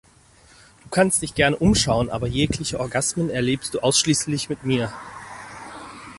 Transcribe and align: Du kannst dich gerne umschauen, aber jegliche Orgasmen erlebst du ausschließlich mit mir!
Du 0.81 0.89
kannst 0.89 1.21
dich 1.21 1.35
gerne 1.35 1.55
umschauen, 1.57 2.09
aber 2.09 2.25
jegliche 2.25 2.79
Orgasmen 2.79 3.29
erlebst 3.29 3.75
du 3.75 3.81
ausschließlich 3.81 4.49
mit 4.49 4.63
mir! 4.63 4.91